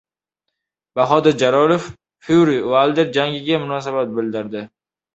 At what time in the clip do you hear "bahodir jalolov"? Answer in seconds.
0.99-1.87